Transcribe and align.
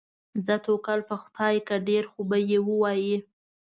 ځه 0.45 0.55
توکل 0.65 0.99
په 1.09 1.15
خدای 1.21 1.55
کړه، 1.67 1.85
ډېر 1.89 2.03
خوبه 2.11 2.37
یې 2.49 2.59
ووایې. 2.67 3.17